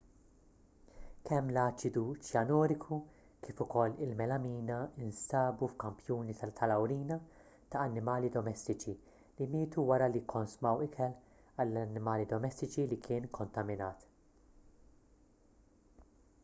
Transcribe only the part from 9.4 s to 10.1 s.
li mietu wara